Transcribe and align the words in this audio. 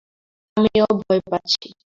আমিও 0.57 0.87
ভয় 0.99 1.21
পাচ্ছি। 1.29 1.67